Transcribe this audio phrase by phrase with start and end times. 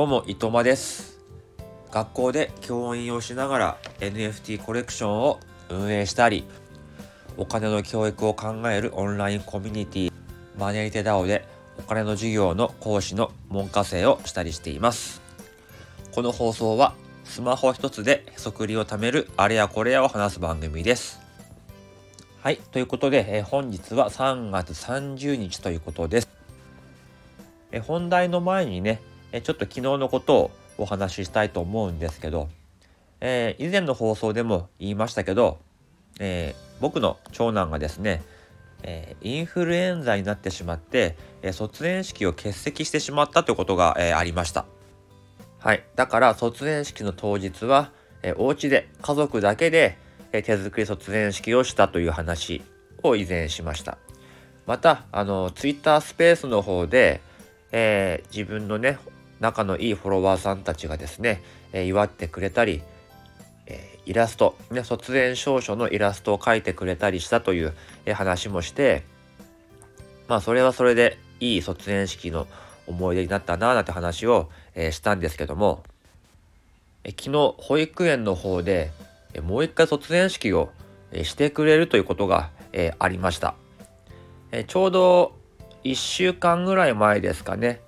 [0.00, 1.18] どうも、伊藤間です。
[1.90, 6.46] 学校で教員をしながら NFT コレクションを運営したり、
[7.36, 10.12] お金の教育を考えるオンラインコミュニティ、
[10.58, 11.44] マネリテダオで
[11.78, 15.20] お金の授業の講師の門下生をしたりしています。
[16.12, 16.94] この放送は
[17.24, 21.20] スマホ一つでへそくりを貯めるあれやこれやを話す番組です。
[22.40, 26.28] はい、ということで、えー本日は3月30日ということです。
[27.70, 29.02] えー本題の前にね、
[29.32, 32.48] えちょっと昨日のことをお話ししたいと思うんですけど、
[33.20, 35.58] えー以前の放送でも言いましたけど、
[36.18, 38.22] えー僕の長男がですね、
[38.82, 44.64] えーインフルエンザになってしまって、え卒園式を欠席してしまったということが、えありました。
[45.58, 45.84] はい。
[45.94, 49.98] だから卒園式の当日は、えーお家で家族だけで、
[50.32, 52.62] え手作り卒園式をしたという話
[53.02, 53.98] を以前しました。
[54.66, 57.20] また、あの、ツイッタースペースの方で、
[57.72, 58.98] え自分のね
[59.40, 62.82] 仲のいいフォロワーさんたちがですね、え祝ってくれたり、
[63.66, 67.72] えイラスト、ね、卒園証書のイラストを描いてくれたりしたという、
[68.04, 69.02] え話もして
[70.28, 72.46] まあそれはそれでいい卒園式の
[72.86, 75.82] 思い出になったなぁなんて話を、えしたんですけども、
[77.02, 78.92] え昨日保育園の方で、
[79.34, 80.70] えもう一回卒園式を、
[81.12, 83.54] えしてくれるということが、えありました。
[84.52, 85.32] えちょうど
[85.82, 87.80] 1週間ぐらい前ですかね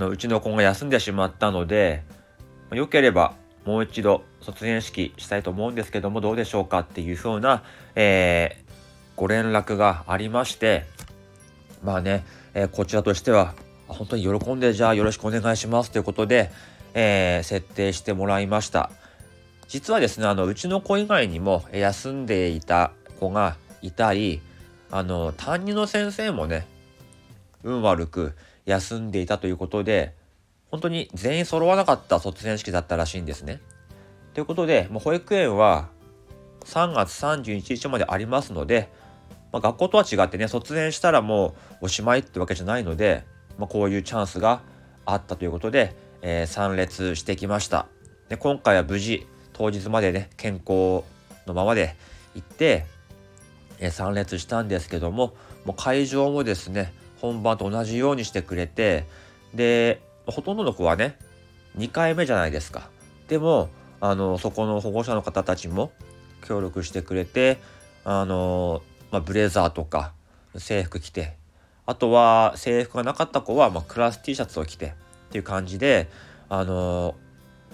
[0.00, 2.02] のうちの子が休んでしまったので
[2.72, 3.34] よければ
[3.64, 7.62] もう一度卒園式したいと思うんですけどもどうでしょうかっていうふうな、
[7.94, 8.70] えー
[9.16, 10.86] ご連絡がありまして
[11.84, 13.54] まあね、えーこちらとしては
[13.86, 16.50] 本当に喜んでじゃあよろしくお願いしますということで、
[16.94, 18.90] えー設定してもらいました。
[19.68, 24.40] 実はですねあのうちの子以外にも休んでいた子がいたり
[24.90, 26.66] あの担任の先生もね
[27.62, 28.34] 運悪く
[28.70, 30.14] 休んでいたということで
[30.70, 33.60] 本当に全員揃わなかった卒園式だったらしいんですね。
[34.34, 35.88] ということでもう保育園は
[36.64, 38.88] 3月31日までありますので、
[39.52, 43.24] まあ、学校とは違ってね卒園したらもうおしまいってわけじゃないので、
[43.58, 44.62] まあ、こういうチャンスが
[45.04, 47.86] あったということで、えー参列してきました。
[48.28, 51.02] で今回は無事当日までね健康
[51.46, 51.96] のままで
[52.36, 52.86] 行って、
[53.80, 59.06] えー参列したんですけどももう会場もですね本番と同じようにしてくれて
[59.54, 61.16] でほとんどの子はね
[61.76, 62.88] 2回目じゃないですか。
[63.28, 63.68] でも
[64.00, 65.92] あのそこの保護者の方たちも
[66.44, 67.58] 協力してくれて
[68.04, 70.12] あの、まあ、ブレザーとか
[70.56, 71.36] 制服着て
[71.86, 74.92] あとは制服がなかった子は、まあ、クラス T シャツを着てっ
[75.30, 76.08] ていう感じで
[76.48, 77.14] あの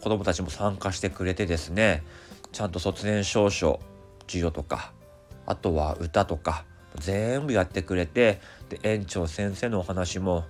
[0.00, 2.02] 子供たちも参加してくれてですね
[2.52, 3.80] ちゃんと卒園証書
[4.26, 4.92] 授与とか
[5.46, 6.64] あとは歌とか
[6.96, 10.44] 全部やってくれてで園長先生のお話も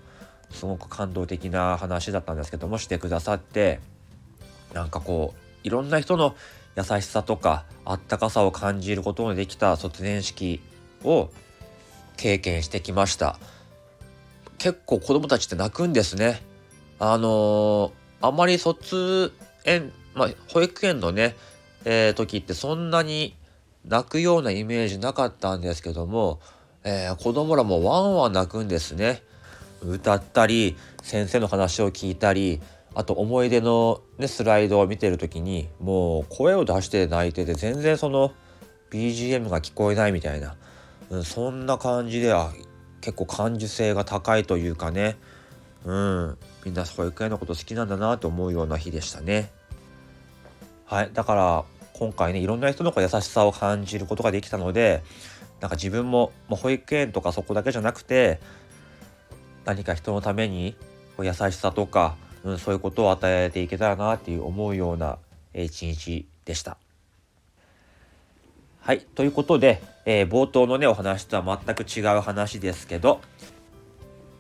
[0.50, 3.80] すごく感動的な話だったんですけどもしてくださって
[4.74, 6.34] なんかこういろんな人の
[6.76, 10.60] 優しさとかあったかさを感じることのできた卒園式
[11.04, 11.30] を
[12.16, 13.38] 経験してきました。
[14.58, 16.42] 結構子供たちって泣くんですね。
[16.98, 17.90] あのー
[18.22, 19.32] あまり卒
[19.64, 21.34] 園まあ保育園のね、
[21.86, 23.34] えー時ってそんなに
[23.84, 26.40] 泣くようなイメージなかったんですけども、
[26.84, 29.22] えー子供らもワンワン泣くんですね。
[29.82, 32.60] 歌ったり先生の話を聞いたり
[32.94, 38.32] あと思い出の、ね、スライドを見てる時にもう声を出して泣いてて全然その
[38.90, 40.56] BGM が聞こえないみたいな、
[41.10, 42.52] うん、そんな感じでは
[43.00, 45.16] 結構感受性が高いというかね
[45.84, 49.50] うんみんな保育園のこと好きなんだなと思うような日でしたね。
[50.84, 51.64] はい、だから
[52.00, 55.02] 今回ねいろんな人の優しさを感じることができたので
[55.60, 58.40] なんか自分も、ま、保育園とかそこだけじゃなくて
[59.66, 60.74] 何か人のために
[61.18, 65.18] こう優しさとか、うん、そういうことを与えていけたらなっていう思うような
[65.52, 66.78] 一日でした。
[68.80, 73.20] はいということで、えー冒頭のねお話とは全く違う話ですけど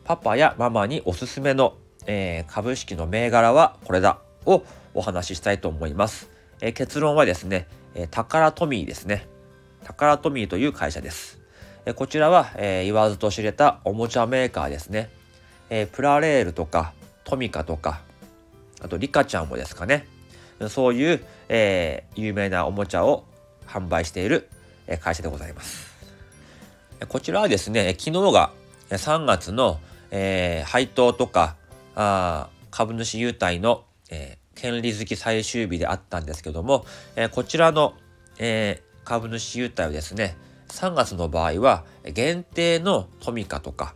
[0.04, 1.74] パパやママにおすすめの、
[2.06, 4.64] えー株式の銘柄はこれだを
[4.94, 6.39] お話ししたいと思います。
[6.60, 9.26] え結論はですね、えタカラトミーですね。
[9.84, 11.40] タカラトミーという会社です。
[11.86, 15.10] えこちらは、え言わずと知れたおもちゃメーカーですね。
[15.70, 16.92] えプラレールとか
[17.24, 18.00] トミカとか
[18.82, 20.06] あとリカちゃんもですかね。
[20.68, 23.24] そういう、えー有名なおもちゃを
[23.66, 24.48] 販売している
[25.00, 25.90] 会社でございます。
[27.08, 28.50] こちらはですね、昨日が
[28.90, 29.80] 3月の、
[30.10, 31.56] えー配当とか
[31.94, 36.84] あ株主優待の、え権利付き最終日であったんですけども、
[37.16, 37.94] えーこちらの、
[38.38, 40.36] えー株主優待をですね
[40.68, 43.94] 3月の場合は限定のトミカとか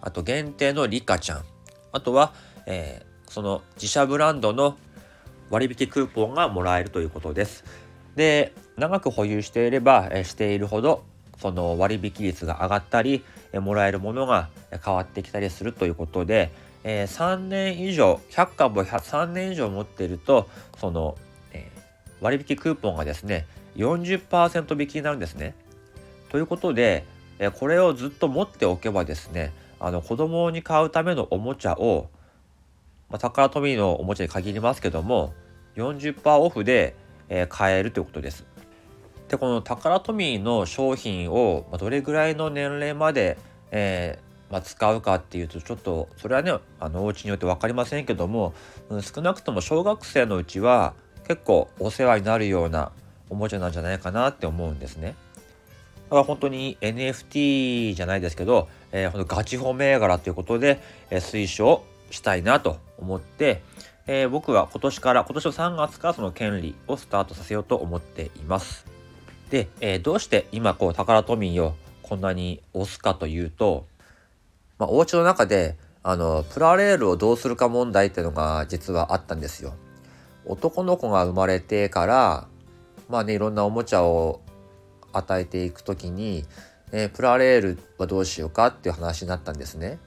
[0.00, 1.44] あと限定のリカちゃん
[1.92, 2.32] あとは、
[2.66, 4.76] えーその自社ブランドの
[5.50, 7.64] 割引クーポンがもらえるということです。
[8.14, 11.02] で、長く保有していれば、えしているほど、
[11.40, 14.50] その割引率が上がったり、えもらえるものが
[14.84, 16.52] 変わってきたりするということで、
[16.84, 20.48] えー、3年以上、100株を3年以上持っていると、
[20.78, 21.16] その、
[21.52, 23.46] えー、割引クーポンがですね、
[23.76, 25.54] 40%引きになるんですね。
[26.28, 27.04] ということで、
[27.38, 32.08] えー、これをずっと持っておけばですね、あの子供に買うためのおもちゃを、
[33.08, 35.34] まあ、タカラトミーのおもちゃに限りますけども
[35.76, 36.94] 40%オフで、
[37.28, 38.46] え、買えるということです。
[39.28, 43.36] でこのタカラトミーの商品を、まあ、どれぐらいの年齢まで、
[43.70, 44.23] えー
[44.54, 48.54] まあ、使うかっていうとちょっとそれはねあのお家によって分かりませんけども、
[48.88, 50.94] うん、少なくとも小学生のうちは
[51.26, 52.92] 結構お世話になるような
[53.28, 55.16] おもちゃなんじゃないかなって思うんですね。
[56.04, 60.80] だから本当に NFT じゃないですけど、えー、本当ガチホ銘柄ということで、
[61.10, 63.60] えー、推奨したいなと思って、
[64.06, 68.86] えー、僕は今年から、今年の3月からその権利をスタートさせようと思っています。
[69.50, 73.86] で、えー、どうして今こう、タカラトミーをこんなに押すかというと、
[74.78, 79.74] まあ、お家の中で、あの、プラレールをどうするか問題っていうのが実はあったんですよ。
[80.46, 82.48] 男の子が生まれてから、
[83.08, 84.40] まあね、いろんなおもちゃを
[85.12, 86.44] 与えていく時に、
[86.92, 89.98] えー、プラレールはどうしようかっていう話になったんですね。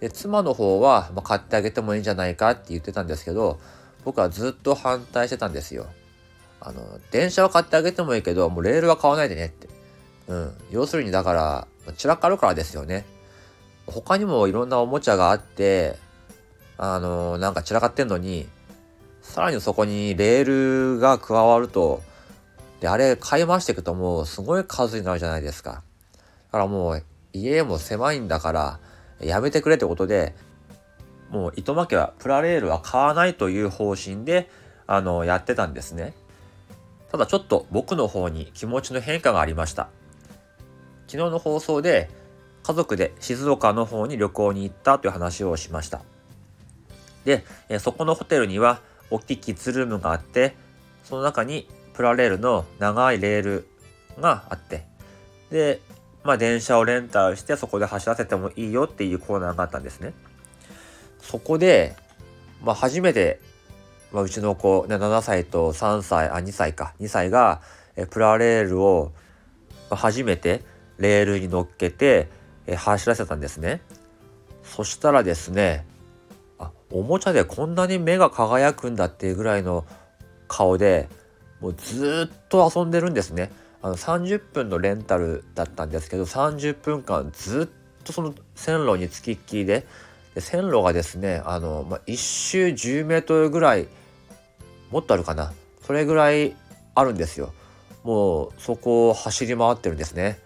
[0.00, 3.58] で妻の方は、まあ、買ってあげてもいいんじゃないかって言ってたんですけど
[4.04, 5.86] 僕はずっと反対してたんですよ。
[6.60, 9.68] あの電車は買ってあげてもいいけどもうレールは買わないでねって。
[10.28, 13.04] うん、要するにだから散らかるからですよね。
[13.86, 15.96] 他にもいろんなおもちゃがあって
[16.78, 18.46] あのなんか散らかってんのに
[19.22, 22.02] さらにそこにレールが加わると
[22.80, 25.70] であれ買い回していくともうすごい数になるじゃないですか。
[25.72, 25.80] だ
[26.52, 27.02] からもう
[27.32, 28.80] 家も狭いんだから
[29.20, 30.34] やめてくれってことで、
[31.30, 34.48] もう糸巻家はプラレールは買わないという方針で、
[34.86, 36.14] あの、やってたんですね。
[37.10, 39.88] ただちょっと僕の方に気持ちの変化がありました。
[41.06, 42.10] 昨日の放送で
[42.66, 46.02] 家族で静岡の方に旅行に行ったという話をしました。
[47.24, 47.44] で、
[47.78, 50.56] そこのホテルには大きいキッズルームがあって、
[51.04, 53.68] その中にプラレールの長いレール
[54.20, 54.84] があって、
[55.52, 55.80] で、
[56.24, 60.12] まあ、電車をレンタルしてそこで走らせてもいいよっていうコーナーがあったんですね。
[61.20, 61.94] そこで、
[62.64, 63.38] まあ、初めて、
[64.10, 67.60] まあ、うちの子、7歳と3歳、あ、2歳か、2歳が、
[68.10, 69.12] プラレールを、
[69.88, 70.64] 初めて
[70.98, 72.28] レールに乗っけて、
[72.66, 73.80] え走らせたんですね。
[74.62, 75.86] そしたらですね、
[76.58, 79.84] あ、おもちゃでこんなに目が輝くんだっていうぐらいの
[80.48, 81.08] 顔で、
[81.60, 83.50] もうずっと遊んでるんですね。
[83.82, 89.86] あの30分のレンタルだったんですけど30分間ずっとその線路につきっきりで
[90.34, 93.86] で線路がですねあの、まあ、1周10メートルぐらい
[94.90, 95.52] もっとあるかな
[95.82, 96.56] それぐらい
[96.96, 97.52] あるんですよ。
[98.02, 100.40] もうそこを走り回ってるんですね。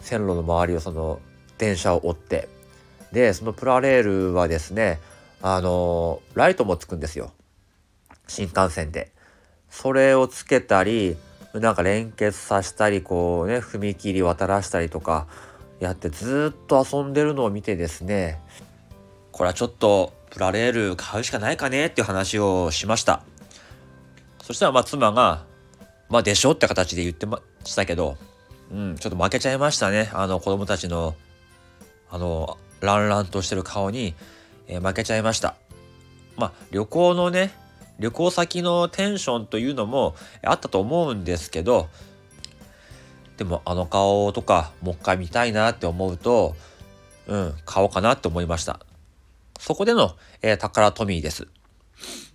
[0.00, 1.20] 線路の周りをその
[1.58, 2.48] 電車を追って。
[3.12, 5.00] でそのプラレールはですね
[5.40, 7.32] あのライトもつくんですよ
[8.26, 9.12] 新幹線で。
[9.70, 11.16] それをつけたり
[11.52, 15.26] なんか連結させたりこうね踏切渡らしたりとか
[15.80, 18.40] やってずっと遊んでるのを見てですね
[19.32, 23.22] これはちょっとプラレール買うしかないかねっていう話をしました
[24.42, 25.44] そしたらまあ妻が
[26.08, 28.16] まあでしょって形で言ってましたけど
[28.70, 31.14] うんちょっと負けちゃいましたねあの子供たちの
[32.10, 34.14] あのランランとしてる顔に、
[34.68, 35.56] えー、負けちゃいました。
[36.36, 37.52] まあ旅行のね
[37.98, 41.88] 旅行先のテンションというのもあったと思うんですけど
[43.38, 46.54] でもあの顔とかもう一回見たいなって思うと
[47.26, 48.80] うん買おうかなって思いました。
[49.58, 51.48] そこでの、えー、宝トミーです。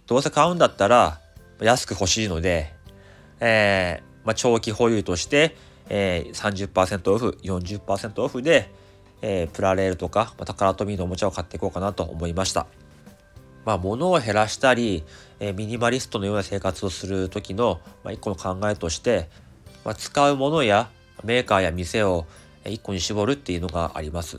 [0.08, 1.20] どうせ買うんだったら
[1.62, 2.74] 安く欲しいので、
[3.40, 5.56] えーまあ、長期保有として、
[5.90, 8.72] えー、30%オフ40%オフで、
[9.22, 12.68] えー、プラレールとか、まあ、宝トミーのおもちゃを買っていこうかなと思いました
[13.66, 15.04] まあ、物を減らしたり、
[15.40, 19.30] えミニマリストのような生活をする時の、まあ、一個の考えとして、
[19.86, 20.90] まあ、使うものや
[21.24, 22.26] メーカーや店を
[22.66, 24.38] 一個に絞るっていうのがあります。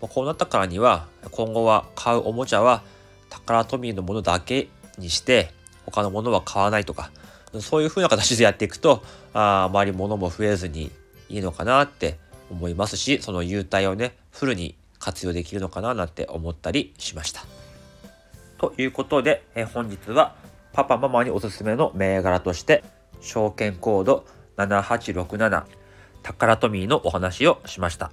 [0.00, 2.82] まあ、こうなったからには今後は買うおもちゃは
[3.30, 5.50] タカラトミーのものだけにして
[5.86, 7.10] 他のものは買わないとか
[7.60, 9.02] そういう風な形でやっていくと
[9.34, 10.92] ああまり物も増えずに
[11.28, 12.16] いいのかなって
[12.50, 17.46] 思いますしその優待をねフルに活用できるのかななんて思ったりしました。
[18.58, 20.34] ということで、え本日は
[20.72, 22.84] パパママにおすすめの銘柄として、
[23.20, 24.26] 証券コード
[24.56, 25.64] 7867
[26.22, 28.10] タカラトミーのお話をしました。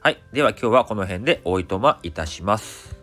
[0.00, 0.22] はい。
[0.32, 2.99] では今日はこの辺でおいとまいたします。